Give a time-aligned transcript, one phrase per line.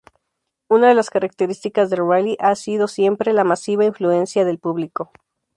[0.67, 5.11] Una de las características del rally ha sido siempre la masiva influencia de público.